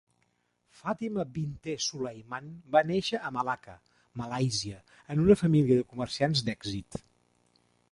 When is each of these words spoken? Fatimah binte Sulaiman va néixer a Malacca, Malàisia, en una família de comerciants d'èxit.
Fatimah 0.77 1.25
binte 1.35 1.75
Sulaiman 1.87 2.47
va 2.77 2.83
néixer 2.93 3.21
a 3.29 3.31
Malacca, 3.37 3.77
Malàisia, 4.23 4.81
en 5.17 5.23
una 5.27 5.39
família 5.45 5.81
de 5.83 5.87
comerciants 5.95 6.45
d'èxit. 6.49 7.03